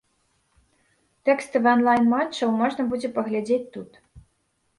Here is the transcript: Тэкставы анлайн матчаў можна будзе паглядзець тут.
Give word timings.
Тэкставы 1.29 1.69
анлайн 1.73 2.05
матчаў 2.15 2.49
можна 2.63 2.81
будзе 2.95 3.13
паглядзець 3.19 3.61
тут. 3.79 3.91